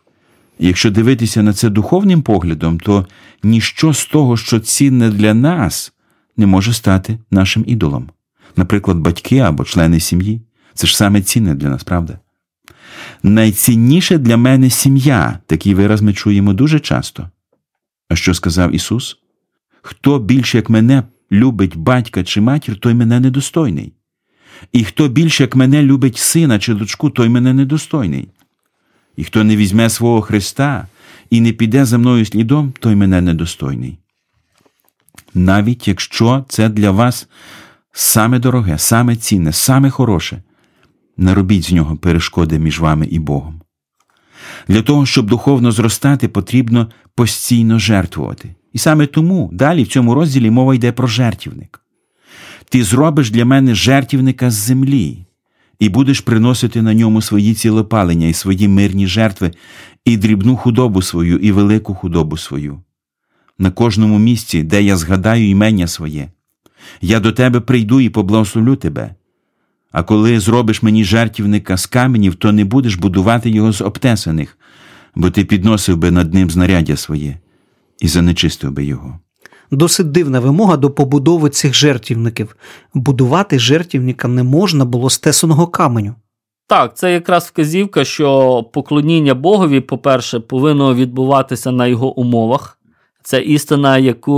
Якщо 0.59 0.91
дивитися 0.91 1.43
на 1.43 1.53
це 1.53 1.69
духовним 1.69 2.21
поглядом, 2.21 2.79
то 2.79 3.07
ніщо 3.43 3.93
з 3.93 4.05
того, 4.05 4.37
що 4.37 4.59
цінне 4.59 5.09
для 5.09 5.33
нас, 5.33 5.93
не 6.37 6.45
може 6.45 6.73
стати 6.73 7.17
нашим 7.31 7.63
ідолом. 7.67 8.09
Наприклад, 8.55 8.97
батьки 8.97 9.39
або 9.39 9.63
члени 9.63 9.99
сім'ї 9.99 10.41
це 10.73 10.87
ж 10.87 10.97
саме 10.97 11.21
цінне 11.21 11.55
для 11.55 11.69
нас, 11.69 11.83
правда? 11.83 12.19
Найцінніше 13.23 14.17
для 14.17 14.37
мене 14.37 14.69
сім'я, 14.69 15.39
такий 15.45 15.73
вираз 15.73 16.01
ми 16.01 16.13
чуємо 16.13 16.53
дуже 16.53 16.79
часто. 16.79 17.29
А 18.09 18.15
що 18.15 18.33
сказав 18.33 18.75
Ісус? 18.75 19.22
Хто 19.85 20.19
більше, 20.19 20.57
як 20.57 20.69
мене, 20.69 21.03
любить 21.31 21.77
батька 21.77 22.23
чи 22.23 22.41
матір, 22.41 22.75
той 22.75 22.93
мене 22.93 23.19
недостойний. 23.19 23.93
І 24.71 24.83
хто 24.83 25.07
більше, 25.07 25.43
як 25.43 25.55
мене, 25.55 25.83
любить 25.83 26.17
сина 26.17 26.59
чи 26.59 26.73
дочку, 26.73 27.09
той 27.09 27.29
мене 27.29 27.53
недостойний. 27.53 28.29
І 29.17 29.23
хто 29.23 29.43
не 29.43 29.55
візьме 29.55 29.89
свого 29.89 30.21
Христа 30.21 30.87
і 31.29 31.41
не 31.41 31.51
піде 31.51 31.85
за 31.85 31.97
мною 31.97 32.25
слідом, 32.25 32.73
той 32.79 32.95
мене 32.95 33.21
недостойний. 33.21 33.97
Навіть 35.33 35.87
якщо 35.87 36.45
це 36.49 36.69
для 36.69 36.91
вас 36.91 37.27
саме 37.91 38.39
дороге, 38.39 38.77
саме 38.77 39.15
цінне, 39.15 39.53
саме 39.53 39.89
хороше, 39.89 40.41
не 41.17 41.33
робіть 41.33 41.63
з 41.63 41.71
нього 41.71 41.95
перешкоди 41.95 42.59
між 42.59 42.79
вами 42.79 43.05
і 43.05 43.19
Богом. 43.19 43.61
Для 44.67 44.81
того, 44.81 45.05
щоб 45.05 45.27
духовно 45.27 45.71
зростати, 45.71 46.27
потрібно 46.27 46.91
постійно 47.15 47.79
жертвувати. 47.79 48.55
І 48.73 48.77
саме 48.77 49.05
тому 49.05 49.49
далі 49.53 49.83
в 49.83 49.87
цьому 49.87 50.13
розділі 50.13 50.51
мова 50.51 50.75
йде 50.75 50.91
про 50.91 51.07
жертівник. 51.07 51.81
Ти 52.69 52.83
зробиш 52.83 53.31
для 53.31 53.45
мене 53.45 53.75
жертівника 53.75 54.51
з 54.51 54.53
землі, 54.53 55.25
і 55.79 55.89
будеш 55.89 56.21
приносити 56.21 56.81
на 56.81 56.93
ньому 56.93 57.21
свої 57.21 57.53
цілопалення 57.53 58.27
і 58.27 58.33
свої 58.33 58.67
мирні 58.67 59.07
жертви, 59.07 59.51
і 60.05 60.17
дрібну 60.17 60.55
худобу 60.55 61.01
свою, 61.01 61.37
і 61.37 61.51
велику 61.51 61.93
худобу 61.93 62.37
свою. 62.37 62.81
На 63.59 63.71
кожному 63.71 64.19
місці, 64.19 64.63
де 64.63 64.83
я 64.83 64.97
згадаю 64.97 65.49
імення 65.49 65.87
своє, 65.87 66.29
я 67.01 67.19
до 67.19 67.31
тебе 67.31 67.59
прийду 67.59 67.99
і 67.99 68.09
поблагословлю 68.09 68.75
тебе. 68.75 69.15
А 69.91 70.03
коли 70.03 70.39
зробиш 70.39 70.83
мені 70.83 71.03
жертівника 71.03 71.77
з 71.77 71.85
каменів, 71.85 72.35
то 72.35 72.51
не 72.51 72.65
будеш 72.65 72.95
будувати 72.95 73.49
його 73.49 73.71
з 73.71 73.81
обтесаних, 73.81 74.57
бо 75.15 75.29
ти 75.29 75.45
підносив 75.45 75.97
би 75.97 76.11
над 76.11 76.33
ним 76.33 76.49
знаряддя 76.49 76.97
своє 76.97 77.37
і 77.99 78.07
занечистив 78.07 78.71
би 78.71 78.85
його. 78.85 79.19
Досить 79.71 80.11
дивна 80.11 80.39
вимога 80.39 80.77
до 80.77 80.91
побудови 80.91 81.49
цих 81.49 81.73
жертівників. 81.73 82.55
Будувати 82.93 83.59
жертівника 83.59 84.27
не 84.27 84.43
можна 84.43 84.85
було 84.85 85.09
з 85.09 85.19
тесаного 85.19 85.67
каменю. 85.67 86.15
Так, 86.67 86.97
це 86.97 87.13
якраз 87.13 87.43
вказівка, 87.43 88.05
що 88.05 88.63
поклоніння 88.73 89.33
Богові, 89.33 89.81
по-перше, 89.81 90.39
повинно 90.39 90.95
відбуватися 90.95 91.71
на 91.71 91.87
його 91.87 92.19
умовах. 92.19 92.79
Це 93.23 93.41
істина, 93.41 93.97
яку 93.97 94.33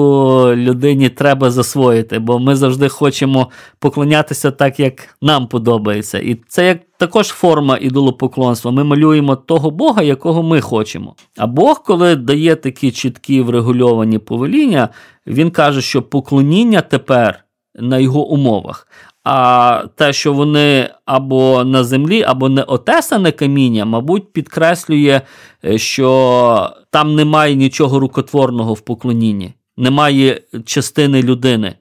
людині 0.55 1.09
треба 1.09 1.51
засвоїти, 1.51 2.19
бо 2.19 2.39
ми 2.39 2.55
завжди 2.55 2.89
хочемо 2.89 3.49
поклонятися 3.79 4.51
так, 4.51 4.79
як 4.79 5.17
нам 5.21 5.47
подобається. 5.47 6.19
І 6.19 6.41
це 6.47 6.65
як 6.65 6.79
також 6.97 7.27
форма 7.27 7.77
ідолопоклонства. 7.81 8.71
Ми 8.71 8.83
малюємо 8.83 9.35
того 9.35 9.71
Бога, 9.71 10.01
якого 10.01 10.43
ми 10.43 10.61
хочемо. 10.61 11.15
А 11.37 11.47
Бог, 11.47 11.83
коли 11.83 12.15
дає 12.15 12.55
такі 12.55 12.91
чіткі 12.91 13.41
врегульовані 13.41 14.17
повеління, 14.17 14.89
він 15.27 15.51
каже, 15.51 15.81
що 15.81 16.01
поклоніння 16.01 16.81
тепер 16.81 17.43
на 17.75 17.97
його 17.99 18.27
умовах. 18.27 18.87
А 19.25 19.83
те, 19.95 20.13
що 20.13 20.33
вони 20.33 20.89
або 21.05 21.63
на 21.63 21.83
землі, 21.83 22.23
або 22.23 22.49
не 22.49 22.61
отесане 22.61 23.31
каміння, 23.31 23.85
мабуть, 23.85 24.33
підкреслює, 24.33 25.21
е, 25.65 25.77
що 25.77 26.73
там 26.89 27.15
немає 27.15 27.55
нічого 27.55 27.99
рукотворного 27.99 28.73
в 28.73 28.81
поклонінні, 28.81 29.53
немає 29.77 30.41
частини 30.65 31.23
людини. 31.23 31.75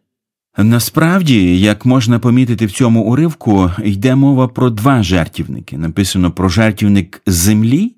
Насправді, 0.59 1.61
як 1.61 1.87
можна 1.87 2.19
помітити 2.19 2.67
в 2.67 2.73
цьому 2.73 3.03
уривку, 3.03 3.71
йде 3.85 4.15
мова 4.15 4.49
про 4.49 4.71
два 4.71 5.03
жертівники. 5.03 5.79
Написано 5.79 6.31
про 6.31 6.49
жертівник 6.49 7.23
землі 7.27 7.95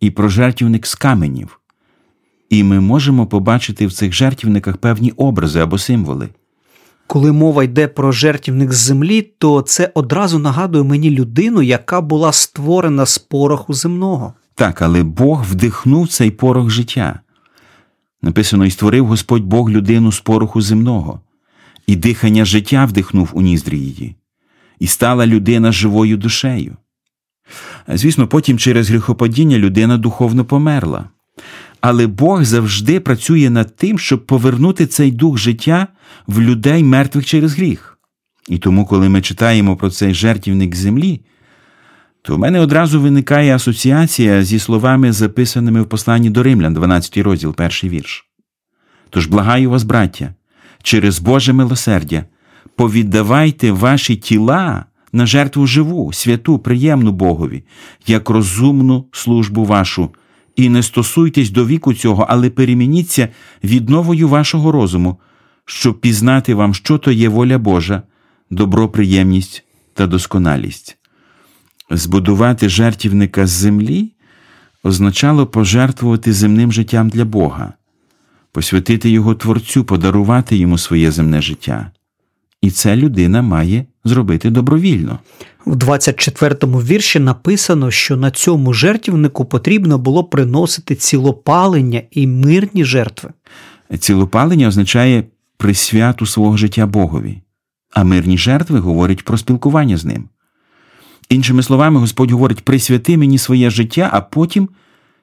і 0.00 0.10
про 0.10 0.28
жертівник 0.28 0.86
з 0.86 0.94
каменів. 0.94 1.60
І 2.50 2.64
ми 2.64 2.80
можемо 2.80 3.26
побачити 3.26 3.86
в 3.86 3.92
цих 3.92 4.12
жертівниках 4.12 4.76
певні 4.76 5.10
образи 5.10 5.60
або 5.60 5.78
символи. 5.78 6.28
Коли 7.10 7.32
мова 7.32 7.64
йде 7.64 7.88
про 7.88 8.12
жертівник 8.12 8.72
землі, 8.72 9.22
то 9.22 9.62
це 9.62 9.90
одразу 9.94 10.38
нагадує 10.38 10.84
мені 10.84 11.10
людину, 11.10 11.62
яка 11.62 12.00
була 12.00 12.32
створена 12.32 13.06
з 13.06 13.18
пороху 13.18 13.74
земного. 13.74 14.34
Так, 14.54 14.82
але 14.82 15.02
Бог 15.02 15.44
вдихнув 15.50 16.08
цей 16.08 16.30
порох 16.30 16.70
життя. 16.70 17.20
Написано, 18.22 18.66
і 18.66 18.70
створив 18.70 19.06
Господь 19.06 19.42
Бог 19.42 19.70
людину 19.70 20.12
з 20.12 20.20
пороху 20.20 20.60
земного, 20.60 21.20
і 21.86 21.96
дихання 21.96 22.44
життя 22.44 22.84
вдихнув 22.84 23.30
у 23.32 23.42
ніздрі 23.42 23.78
її, 23.78 24.16
і 24.78 24.86
стала 24.86 25.26
людина 25.26 25.72
живою 25.72 26.16
душею. 26.16 26.76
Звісно, 27.88 28.28
потім 28.28 28.58
через 28.58 28.90
гріхопадіння 28.90 29.58
людина 29.58 29.98
духовно 29.98 30.44
померла. 30.44 31.04
Але 31.80 32.06
Бог 32.06 32.44
завжди 32.44 33.00
працює 33.00 33.50
над 33.50 33.76
тим, 33.76 33.98
щоб 33.98 34.26
повернути 34.26 34.86
цей 34.86 35.10
дух 35.10 35.38
життя 35.38 35.86
в 36.26 36.40
людей 36.40 36.84
мертвих 36.84 37.26
через 37.26 37.54
гріх. 37.54 37.98
І 38.48 38.58
тому, 38.58 38.86
коли 38.86 39.08
ми 39.08 39.22
читаємо 39.22 39.76
про 39.76 39.90
цей 39.90 40.14
жертівник 40.14 40.76
землі, 40.76 41.20
то 42.22 42.36
в 42.36 42.38
мене 42.38 42.60
одразу 42.60 43.00
виникає 43.00 43.54
асоціація 43.54 44.44
зі 44.44 44.58
словами, 44.58 45.12
записаними 45.12 45.82
в 45.82 45.86
посланні 45.86 46.30
до 46.30 46.42
Римлян, 46.42 46.74
12 46.74 47.16
розділ, 47.16 47.54
перший 47.54 47.90
вірш. 47.90 48.26
Тож 49.10 49.26
благаю 49.26 49.70
вас, 49.70 49.82
браття, 49.82 50.34
через 50.82 51.18
Боже 51.18 51.52
милосердя, 51.52 52.24
повіддавайте 52.76 53.72
ваші 53.72 54.16
тіла 54.16 54.84
на 55.12 55.26
жертву 55.26 55.66
живу, 55.66 56.12
святу, 56.12 56.58
приємну 56.58 57.12
Богові, 57.12 57.64
як 58.06 58.30
розумну 58.30 59.06
службу 59.12 59.64
вашу, 59.64 60.10
і 60.64 60.68
не 60.68 60.82
стосуйтесь 60.82 61.50
до 61.50 61.66
віку 61.66 61.94
цього, 61.94 62.26
але 62.28 62.50
перемініться 62.50 63.28
відновою 63.64 64.28
вашого 64.28 64.72
розуму, 64.72 65.16
щоб 65.64 66.00
пізнати 66.00 66.54
вам, 66.54 66.74
що 66.74 66.98
то 66.98 67.12
є 67.12 67.28
воля 67.28 67.58
Божа, 67.58 68.02
добро, 68.50 68.88
приємність 68.88 69.64
та 69.94 70.06
досконалість. 70.06 70.96
Збудувати 71.90 72.68
жертівника 72.68 73.46
з 73.46 73.50
землі 73.50 74.12
означало 74.82 75.46
пожертвувати 75.46 76.32
земним 76.32 76.72
життям 76.72 77.08
для 77.08 77.24
Бога, 77.24 77.72
посвятити 78.52 79.10
його 79.10 79.34
Творцю, 79.34 79.84
подарувати 79.84 80.56
йому 80.56 80.78
своє 80.78 81.10
земне 81.10 81.42
життя. 81.42 81.90
І 82.62 82.70
це 82.70 82.96
людина 82.96 83.42
має 83.42 83.84
зробити 84.04 84.50
добровільно. 84.50 85.18
В 85.66 85.76
24-му 85.76 86.78
вірші 86.78 87.18
написано, 87.18 87.90
що 87.90 88.16
на 88.16 88.30
цьому 88.30 88.72
жертівнику 88.72 89.44
потрібно 89.44 89.98
було 89.98 90.24
приносити 90.24 90.94
цілопалення 90.94 92.02
і 92.10 92.26
мирні 92.26 92.84
жертви. 92.84 93.30
Цілопалення 93.98 94.68
означає 94.68 95.24
присвяту 95.56 96.26
свого 96.26 96.56
життя 96.56 96.86
Богові, 96.86 97.42
а 97.92 98.04
мирні 98.04 98.38
жертви 98.38 98.78
говорять 98.78 99.24
про 99.24 99.38
спілкування 99.38 99.96
з 99.96 100.04
ним. 100.04 100.28
Іншими 101.28 101.62
словами, 101.62 102.00
Господь 102.00 102.30
говорить: 102.30 102.64
присвяти 102.64 103.16
мені 103.16 103.38
своє 103.38 103.70
життя, 103.70 104.10
а 104.12 104.20
потім 104.20 104.68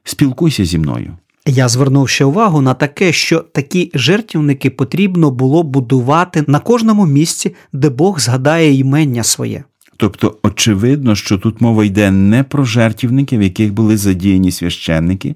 спілкуйся 0.03 0.65
зі 0.65 0.77
мною. 0.77 1.17
Я 1.49 1.67
звернув 1.67 2.09
ще 2.09 2.25
увагу 2.25 2.61
на 2.61 2.73
таке, 2.73 3.13
що 3.13 3.39
такі 3.39 3.91
жертівники 3.93 4.69
потрібно 4.69 5.31
було 5.31 5.63
будувати 5.63 6.43
на 6.47 6.59
кожному 6.59 7.05
місці, 7.05 7.55
де 7.73 7.89
Бог 7.89 8.19
згадає 8.19 8.73
імення 8.73 9.23
своє. 9.23 9.63
Тобто, 9.97 10.37
очевидно, 10.43 11.15
що 11.15 11.37
тут 11.37 11.61
мова 11.61 11.85
йде 11.85 12.11
не 12.11 12.43
про 12.43 12.63
жертівники, 12.63 13.37
в 13.37 13.41
яких 13.41 13.73
були 13.73 13.97
задіяні 13.97 14.51
священники, 14.51 15.35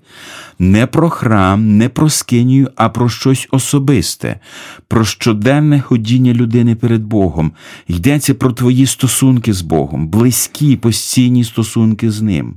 не 0.59 0.85
про 0.87 1.09
храм, 1.09 1.77
не 1.77 1.89
про 1.89 2.09
скинію, 2.09 2.69
а 2.75 2.89
про 2.89 3.09
щось 3.09 3.47
особисте, 3.51 4.39
про 4.87 5.05
щоденне 5.05 5.81
ходіння 5.81 6.33
людини 6.33 6.75
перед 6.75 7.03
Богом. 7.03 7.51
Йдеться 7.87 8.33
про 8.33 8.51
твої 8.51 8.85
стосунки 8.85 9.53
з 9.53 9.61
Богом, 9.61 10.07
близькі, 10.07 10.75
постійні 10.75 11.43
стосунки 11.43 12.11
з 12.11 12.21
Ним. 12.21 12.55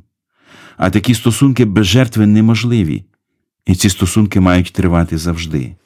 А 0.77 0.91
такі 0.91 1.15
стосунки 1.15 1.65
без 1.65 1.87
жертви 1.87 2.27
неможливі, 2.27 3.05
і 3.67 3.75
ці 3.75 3.91
стосунки 3.91 4.41
мають 4.41 4.73
тривати 4.73 5.19
завжди. 5.19 5.77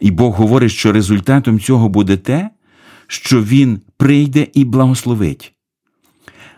І 0.00 0.10
Бог 0.10 0.34
говорить, 0.34 0.72
що 0.72 0.92
результатом 0.92 1.60
цього 1.60 1.88
буде 1.88 2.16
те, 2.16 2.50
що 3.06 3.42
Він 3.42 3.80
прийде 3.96 4.46
і 4.54 4.64
благословить. 4.64 5.52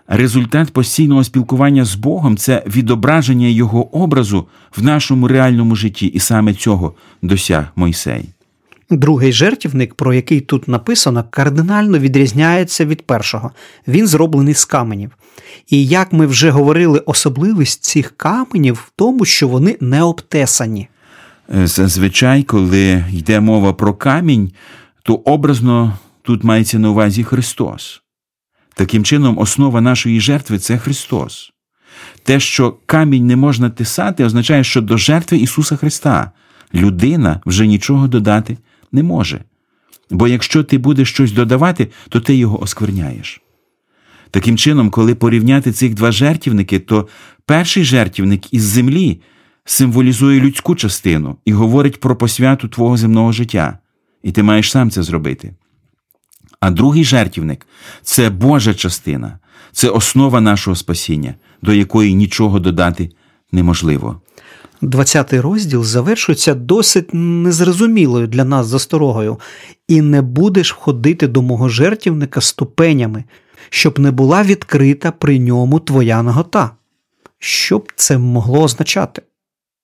Результат 0.07 0.73
постійного 0.73 1.25
спілкування 1.25 1.85
з 1.85 1.95
Богом 1.95 2.37
це 2.37 2.65
відображення 2.67 3.47
Його 3.47 3.97
образу 3.97 4.49
в 4.77 4.83
нашому 4.83 5.29
реальному 5.29 5.77
житті, 5.77 6.07
і 6.07 6.19
саме 6.19 6.55
цього 6.55 6.95
досяг 7.23 7.65
Мойсей. 7.77 8.29
Другий 8.91 9.33
жертівник, 9.33 9.95
про 9.95 10.15
який 10.15 10.41
тут 10.41 10.69
написано, 10.69 11.25
кардинально 11.31 11.99
відрізняється 11.99 12.85
від 12.85 13.07
першого. 13.07 13.51
Він 13.89 14.07
зроблений 14.07 14.55
з 14.55 14.65
каменів. 14.65 15.11
І 15.69 15.87
як 15.87 16.13
ми 16.13 16.27
вже 16.27 16.51
говорили, 16.51 16.99
особливість 16.99 17.85
цих 17.85 18.17
каменів 18.17 18.75
в 18.75 18.93
тому, 18.97 19.25
що 19.25 19.49
вони 19.49 19.77
не 19.81 20.03
обтесані. 20.03 20.89
Зазвичай, 21.49 22.43
коли 22.43 23.05
йде 23.13 23.41
мова 23.41 23.73
про 23.73 23.95
камінь, 23.95 24.53
то 25.03 25.15
образно 25.15 25.99
тут 26.23 26.45
мається 26.45 26.79
на 26.79 26.91
увазі 26.91 27.25
Христос. 27.25 28.03
Таким 28.75 29.05
чином, 29.05 29.39
основа 29.39 29.81
нашої 29.81 30.21
жертви 30.21 30.59
це 30.59 30.79
Христос. 30.79 31.53
Те, 32.23 32.41
що 32.41 32.77
камінь 32.87 33.27
не 33.27 33.37
можна 33.37 33.71
тисати, 33.71 34.25
означає, 34.25 34.65
що 34.65 34.81
до 34.81 34.97
жертви 34.97 35.39
Ісуса 35.39 35.77
Христа 35.77 36.31
людина 36.75 37.41
вже 37.47 37.67
нічого 37.67 38.09
додати 38.09 38.59
не 38.93 39.03
може. 39.03 39.45
Бо 40.11 40.29
якщо 40.29 40.65
ти 40.65 40.79
будеш 40.79 41.11
щось 41.11 41.33
додавати, 41.33 41.89
то 42.09 42.21
ти 42.21 42.37
його 42.37 42.63
оскверняєш. 42.63 43.43
Таким 44.33 44.59
чином, 44.59 44.91
коли 44.91 45.15
порівняти 45.15 45.73
цих 45.73 45.95
два 45.95 46.13
жертівники, 46.13 46.79
то 46.79 47.09
перший 47.47 47.85
жертівник 47.85 48.55
із 48.55 48.63
землі 48.63 49.21
символізує 49.65 50.41
людську 50.41 50.75
частину 50.75 51.37
і 51.45 51.53
говорить 51.53 52.01
про 52.01 52.17
посвяту 52.17 52.69
твого 52.69 52.97
земного 52.97 53.33
життя, 53.33 53.79
і 54.23 54.33
ти 54.33 54.43
маєш 54.43 54.71
сам 54.71 54.91
це 54.91 55.03
зробити. 55.03 55.55
А 56.61 56.71
другий 56.71 57.05
жертівник 57.05 57.67
це 58.03 58.31
Божа 58.31 58.75
частина, 58.75 59.39
це 59.73 59.89
основа 59.89 60.41
нашого 60.41 60.77
спасіння, 60.77 61.35
до 61.63 61.73
якої 61.73 62.15
нічого 62.15 62.59
додати 62.59 63.11
неможливо. 63.53 64.21
20 64.83 65.33
розділ 65.33 65.85
завершується 65.85 66.55
досить 66.55 67.15
незрозумілою 67.15 68.27
для 68.27 68.45
нас 68.45 68.67
засторогою, 68.67 69.41
і 69.89 70.01
не 70.01 70.23
будеш 70.23 70.73
входити 70.73 71.29
до 71.29 71.43
мого 71.43 71.69
жертівника 71.69 72.41
ступенями, 72.41 73.25
щоб 73.71 73.99
не 73.99 74.11
була 74.11 74.43
відкрита 74.43 75.11
при 75.11 75.39
ньому 75.39 75.81
твоя 75.81 76.23
нагота. 76.23 76.71
Що 77.39 77.79
б 77.79 77.93
це 77.97 78.19
могло 78.19 78.63
означати? 78.63 79.23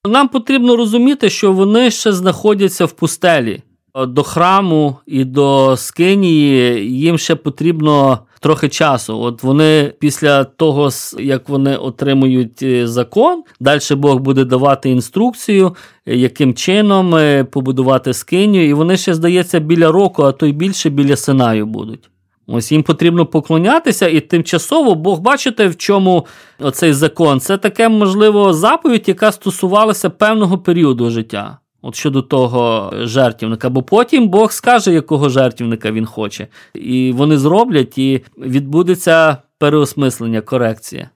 Нам 0.07 0.29
потрібно 0.29 0.77
розуміти, 0.77 1.31
що 1.31 1.53
вони 1.53 1.91
ще 1.91 2.13
знаходяться 2.13 2.85
в 2.85 2.93
пустелі. 2.93 3.63
До 4.07 4.23
храму 4.23 4.97
і 5.07 5.25
до 5.25 5.77
скинії 5.77 6.85
їм 6.99 7.19
ще 7.19 7.35
потрібно 7.35 8.19
трохи 8.41 8.69
часу. 8.69 9.19
От 9.21 9.43
вони 9.43 9.93
після 9.99 10.45
того, 10.45 10.91
як 11.19 11.49
вони 11.49 11.77
отримують 11.77 12.63
е, 12.63 12.87
закон, 12.87 13.43
далі 13.61 13.81
Бог 13.91 14.19
буде 14.19 14.45
давати 14.45 14.91
інструкцію, 14.91 15.77
е, 16.07 16.17
яким 16.17 16.55
чином 16.55 17.15
е, 17.15 17.45
побудувати 17.45 18.13
скинію, 18.13 18.69
і 18.69 18.73
вони 18.73 18.97
ще, 18.97 19.15
здається, 19.15 19.61
біля 19.61 19.93
року, 19.93 20.23
а 20.23 20.33
то 20.33 20.47
й 20.47 20.53
більше 20.53 20.91
біля 20.91 21.17
Синаю 21.17 21.67
будуть. 21.67 22.11
Ось 22.51 22.73
їм 22.73 22.83
потрібно 22.83 23.27
поклонятися, 23.27 24.09
і 24.09 24.21
тимчасово 24.21 24.95
Бог, 24.95 25.21
бачите, 25.21 25.69
в 25.69 25.77
чому 25.77 26.27
оцей 26.59 26.93
закон? 26.93 27.41
Це 27.41 27.59
таке, 27.59 27.89
можливо, 27.89 28.53
заповідь, 28.53 29.05
яка 29.07 29.33
стосувалася 29.33 30.11
певного 30.11 30.59
періоду 30.59 31.11
життя. 31.11 31.59
От 31.83 31.95
щодо 31.95 32.23
того 32.23 32.93
жертівника, 32.97 33.71
бо 33.71 33.83
потім 33.83 34.29
Бог 34.29 34.53
скаже, 34.53 34.93
якого 34.93 35.29
жертівника 35.29 35.93
він 35.93 36.07
хоче. 36.07 36.47
І 36.75 37.13
вони 37.13 37.39
зроблять, 37.39 37.99
і 37.99 38.25
відбудеться 38.39 39.37
переосмислення, 39.59 40.41
корекція. 40.41 41.11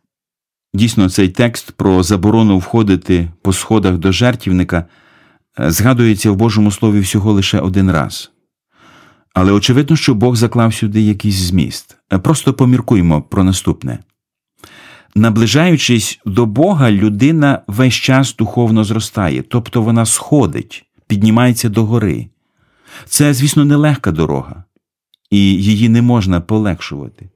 Дійсно, 0.75 1.11
цей 1.11 1.29
текст 1.29 1.71
про 1.71 2.03
заборону 2.03 2.59
входити 2.59 3.29
по 3.43 3.53
сходах 3.53 3.99
до 3.99 4.13
жертівника 4.13 4.85
згадується 5.59 6.31
в 6.31 6.37
Божому 6.37 6.71
Слові 6.71 7.01
всього 7.01 7.33
лише 7.33 7.61
один 7.61 7.91
раз. 7.91 8.32
Але 9.35 9.53
очевидно, 9.53 9.97
що 9.97 10.15
Бог 10.15 10.37
заклав 10.37 10.75
сюди 10.75 11.01
якийсь 11.01 11.35
зміст. 11.35 11.97
Просто 12.23 12.53
поміркуємо 12.53 13.23
про 13.23 13.45
наступне. 13.45 13.99
Наближаючись 15.15 16.21
до 16.27 16.47
Бога, 16.47 16.91
людина 16.91 17.63
весь 17.67 17.95
час 17.95 18.37
духовно 18.37 18.85
зростає, 18.85 19.43
тобто 19.43 19.83
вона 19.83 20.07
сходить, 20.07 20.85
піднімається 21.07 21.69
до 21.69 21.85
гори. 21.85 22.27
Це, 23.05 23.35
звісно, 23.35 23.65
нелегка 23.65 24.13
дорога, 24.13 24.65
і 25.31 25.39
її 25.39 25.89
не 25.89 26.03
можна 26.03 26.41
полегшувати. 26.41 27.31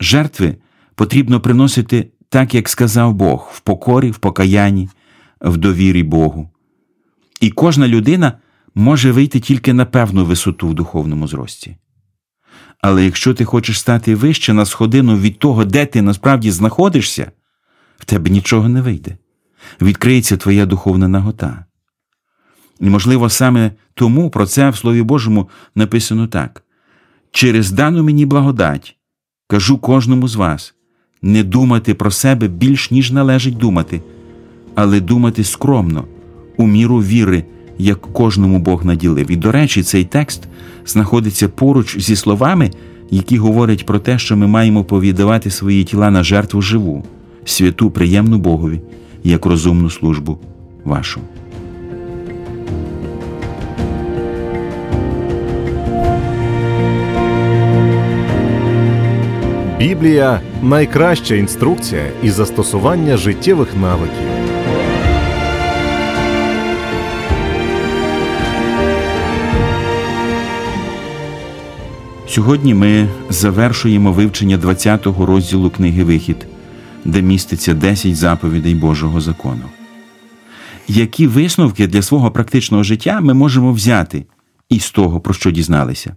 Жертви 0.00 0.56
потрібно 0.94 1.40
приносити 1.40 2.10
так, 2.28 2.54
як 2.54 2.68
сказав 2.68 3.14
Бог, 3.14 3.50
в 3.52 3.60
покорі, 3.60 4.10
в 4.10 4.18
покаянні, 4.18 4.88
в 5.40 5.56
довірі 5.56 6.02
Богу. 6.02 6.50
І 7.40 7.50
кожна 7.50 7.88
людина 7.88 8.32
може 8.74 9.12
вийти 9.12 9.40
тільки 9.40 9.72
на 9.72 9.84
певну 9.84 10.24
висоту 10.24 10.68
в 10.68 10.74
духовному 10.74 11.28
зрості. 11.28 11.76
Але 12.80 13.04
якщо 13.04 13.34
ти 13.34 13.44
хочеш 13.44 13.80
стати 13.80 14.14
вище 14.14 14.52
на 14.52 14.66
сходину 14.66 15.18
від 15.18 15.38
того, 15.38 15.64
де 15.64 15.86
ти 15.86 16.02
насправді 16.02 16.50
знаходишся, 16.50 17.32
в 17.98 18.04
тебе 18.04 18.30
нічого 18.30 18.68
не 18.68 18.82
вийде. 18.82 19.16
Відкриється 19.80 20.36
твоя 20.36 20.66
духовна 20.66 21.08
нагота. 21.08 21.64
І, 22.80 22.90
можливо, 22.90 23.30
саме 23.30 23.72
тому 23.94 24.30
про 24.30 24.46
це 24.46 24.70
в 24.70 24.76
Слові 24.76 25.02
Божому 25.02 25.48
написано 25.74 26.26
так: 26.26 26.64
через 27.30 27.70
дану 27.70 28.02
мені 28.02 28.26
благодать 28.26 28.96
кажу 29.46 29.78
кожному 29.78 30.28
з 30.28 30.34
вас 30.34 30.74
не 31.22 31.44
думати 31.44 31.94
про 31.94 32.10
себе 32.10 32.48
більш 32.48 32.90
ніж 32.90 33.12
належить 33.12 33.56
думати, 33.56 34.02
але 34.74 35.00
думати 35.00 35.44
скромно, 35.44 36.04
у 36.56 36.66
міру 36.66 36.96
віри, 36.96 37.44
як 37.80 38.00
кожному 38.00 38.58
Бог 38.58 38.84
наділив. 38.84 39.30
І, 39.30 39.36
до 39.36 39.52
речі, 39.52 39.82
цей 39.82 40.04
текст 40.04 40.42
знаходиться 40.86 41.48
поруч 41.48 41.98
зі 41.98 42.16
словами, 42.16 42.70
які 43.10 43.38
говорять 43.38 43.86
про 43.86 43.98
те, 43.98 44.18
що 44.18 44.36
ми 44.36 44.46
маємо 44.46 44.84
повідавати 44.84 45.50
свої 45.50 45.84
тіла 45.84 46.10
на 46.10 46.22
жертву 46.22 46.62
живу, 46.62 47.04
святу, 47.44 47.90
приємну 47.90 48.38
Богові, 48.38 48.80
як 49.24 49.46
розумну 49.46 49.90
службу 49.90 50.38
вашу. 50.84 51.20
Біблія 59.78 60.40
найкраща 60.62 61.34
інструкція 61.34 62.02
і 62.22 62.30
застосування 62.30 63.16
життєвих 63.16 63.76
навиків. 63.76 64.39
Сьогодні 72.30 72.74
ми 72.74 73.08
завершуємо 73.30 74.12
вивчення 74.12 74.58
20-го 74.58 75.26
розділу 75.26 75.70
книги 75.70 76.04
Вихід, 76.04 76.46
де 77.04 77.22
міститься 77.22 77.74
10 77.74 78.16
заповідей 78.16 78.74
Божого 78.74 79.20
закону. 79.20 79.62
Які 80.88 81.26
висновки 81.26 81.86
для 81.86 82.02
свого 82.02 82.30
практичного 82.30 82.82
життя 82.82 83.20
ми 83.20 83.34
можемо 83.34 83.72
взяти 83.72 84.24
із 84.68 84.90
того, 84.90 85.20
про 85.20 85.34
що 85.34 85.50
дізналися? 85.50 86.16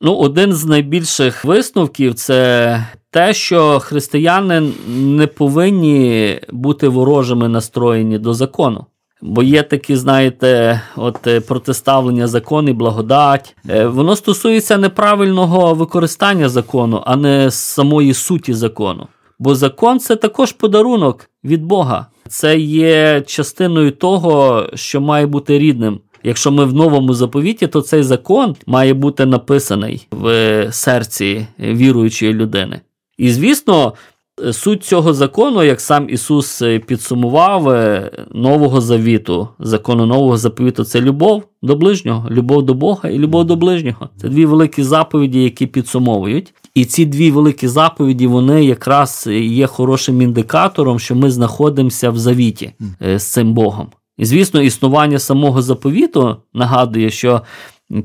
Ну, 0.00 0.14
один 0.14 0.52
з 0.52 0.64
найбільших 0.64 1.44
висновків 1.44 2.14
це 2.14 2.86
те, 3.10 3.34
що 3.34 3.80
християни 3.80 4.72
не 4.96 5.26
повинні 5.26 6.40
бути 6.52 6.88
ворожими 6.88 7.48
настроєні 7.48 8.18
до 8.18 8.34
закону. 8.34 8.86
Бо 9.26 9.42
є 9.42 9.62
такі, 9.62 9.96
знаєте, 9.96 10.80
от 10.96 11.26
е, 11.26 11.40
протиставлення 11.40 12.26
закон 12.26 12.68
і 12.68 12.72
благодать. 12.72 13.56
Е, 13.68 13.86
воно 13.86 14.16
стосується 14.16 14.78
неправильного 14.78 15.74
використання 15.74 16.48
закону, 16.48 17.02
а 17.06 17.16
не 17.16 17.50
самої 17.50 18.14
суті 18.14 18.54
закону. 18.54 19.06
Бо 19.38 19.54
закон 19.54 20.00
це 20.00 20.16
також 20.16 20.52
подарунок 20.52 21.30
від 21.44 21.64
Бога. 21.64 22.06
Це 22.28 22.58
є 22.58 23.22
частиною 23.26 23.90
того, 23.90 24.66
що 24.74 25.00
має 25.00 25.26
бути 25.26 25.58
рідним. 25.58 26.00
Якщо 26.22 26.50
ми 26.50 26.64
в 26.64 26.74
новому 26.74 27.14
заповіті, 27.14 27.66
то 27.66 27.80
цей 27.80 28.02
закон 28.02 28.56
має 28.66 28.94
бути 28.94 29.26
написаний 29.26 30.06
в 30.10 30.68
серці 30.72 31.46
віруючої 31.58 32.32
людини. 32.32 32.80
І 33.18 33.30
звісно, 33.30 33.92
суть 34.52 34.84
цього 34.84 35.14
закону, 35.14 35.62
як 35.62 35.80
сам 35.80 36.10
Ісус 36.10 36.62
підсумував 36.86 37.68
е, 37.68 38.10
нового 38.32 38.80
завіту, 38.80 39.48
закону 39.58 40.06
нового 40.06 40.36
заповіту 40.36 40.84
це 40.84 41.00
любов 41.00 41.44
до 41.62 41.76
ближнього, 41.76 42.30
любов 42.30 42.62
до 42.62 42.74
Бога 42.74 43.08
і 43.08 43.18
любов 43.18 43.44
до 43.44 43.56
ближнього. 43.56 44.08
Це 44.16 44.28
дві 44.28 44.46
великі 44.46 44.82
заповіді, 44.82 45.42
які 45.42 45.66
підсумовують. 45.66 46.54
І 46.74 46.84
ці 46.84 47.06
дві 47.06 47.30
великі 47.30 47.68
заповіді, 47.68 48.26
вони 48.26 48.64
якраз 48.64 49.28
є 49.40 49.66
хорошим 49.66 50.22
індикатором, 50.22 50.98
що 50.98 51.14
ми 51.14 51.30
знаходимося 51.30 52.10
в 52.10 52.18
завіті 52.18 52.72
е, 53.02 53.18
з 53.18 53.32
цим 53.32 53.54
Богом. 53.54 53.88
І, 54.18 54.24
звісно, 54.24 54.62
існування 54.62 55.18
самого 55.18 55.62
заповіту 55.62 56.36
нагадує, 56.54 57.10
що 57.10 57.42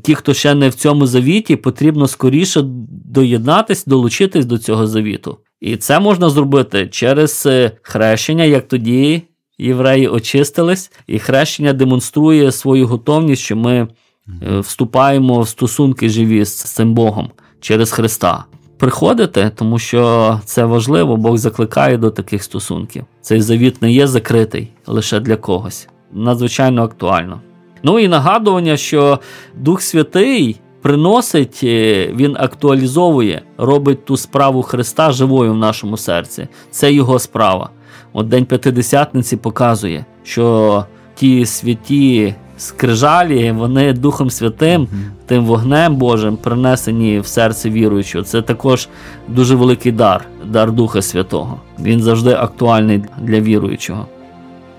ті, 0.02 0.16
хто 0.16 0.34
ще 0.34 0.56
не 0.56 0.70
в 0.70 0.74
цьому 0.74 1.08
завіті, 1.08 1.56
потрібно 1.56 2.08
скоріше 2.08 2.62
доєднатись, 3.06 3.86
долучитись 3.86 4.46
до 4.46 4.58
цього 4.58 4.88
завіту. 4.88 5.38
І 5.62 5.78
це 5.78 6.00
можна 6.00 6.30
зробити 6.30 6.88
через 6.88 7.44
е, 7.46 7.72
хрещення, 7.82 8.44
як 8.44 8.68
тоді 8.68 9.22
євреї 9.58 10.08
очистились, 10.08 10.92
і 11.08 11.20
хрещення 11.20 11.74
демонструє 11.74 12.52
свою 12.52 12.88
готовність, 12.88 13.42
що 13.42 13.56
ми 13.56 13.76
е, 13.78 14.60
вступаємо 14.60 15.42
в 15.42 15.48
стосунки 15.48 16.10
живі 16.10 16.46
з 16.46 16.64
цим 16.64 16.94
Богом 16.94 17.32
через 17.60 17.92
Христа. 17.92 18.46
Приходите, 18.78 19.52
тому 19.56 19.80
що 19.80 20.40
це 20.46 20.66
важливо, 20.66 21.18
Бог 21.18 21.38
закликає 21.38 21.98
до 21.98 22.12
таких 22.12 22.44
стосунків. 22.44 23.06
Цей 23.22 23.42
завіт 23.42 23.82
не 23.82 23.92
є 23.92 24.08
закритий 24.08 24.68
лише 24.88 25.20
для 25.20 25.36
когось. 25.36 25.88
Надзвичайно 26.14 26.84
актуально. 26.84 27.42
Ну 27.84 28.00
і 28.00 28.08
нагадування, 28.08 28.78
що 28.78 29.20
Дух 29.56 29.82
Святий 29.82 30.60
приносить, 30.82 31.60
е, 31.64 32.08
він 32.16 32.36
актуалізовує, 32.40 33.42
робить 33.58 34.06
ту 34.06 34.18
справу 34.18 34.62
Христа 34.62 35.12
живою 35.12 35.54
в 35.54 35.58
нашому 35.58 35.98
серці. 35.98 36.48
Це 36.72 36.94
його 36.94 37.20
справа. 37.20 37.70
От 38.14 38.28
День 38.28 38.46
П'ятидесятниці 38.46 39.38
показує, 39.38 40.06
що 40.24 40.86
ті 41.16 41.46
святі 41.46 42.36
скрижалі, 42.58 43.52
вони 43.52 43.94
Духом 43.94 44.30
Святим, 44.30 44.88
тим 45.26 45.46
вогнем 45.46 45.96
Божим 45.96 46.38
принесені 46.38 47.20
в 47.20 47.28
серце 47.28 47.70
віруючого. 47.70 48.24
Це 48.24 48.42
також 48.42 48.90
дуже 49.28 49.56
великий 49.56 49.92
дар, 49.92 50.26
дар 50.46 50.72
Духа 50.72 51.02
Святого. 51.02 51.62
Він 51.80 52.02
завжди 52.02 52.32
актуальний 52.34 53.04
для 53.22 53.40
віруючого. 53.40 54.06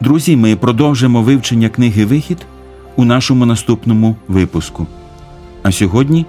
Друзі, 0.01 0.37
ми 0.37 0.57
продовжимо 0.57 1.23
вивчення 1.23 1.69
книги 1.69 2.05
Вихід 2.05 2.39
у 2.97 3.05
нашому 3.05 3.47
наступному 3.47 4.17
випуску. 4.29 4.87
А 5.63 5.73
сьогодні 5.73 6.27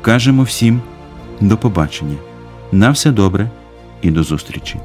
кажемо 0.00 0.42
всім 0.42 0.80
до 1.40 1.56
побачення. 1.56 2.16
На 2.72 2.90
все 2.90 3.10
добре 3.10 3.50
і 4.02 4.10
до 4.10 4.22
зустрічі! 4.22 4.76